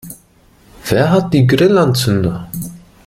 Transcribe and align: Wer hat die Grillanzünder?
Wer 0.89 1.11
hat 1.11 1.31
die 1.31 1.45
Grillanzünder? 1.45 2.49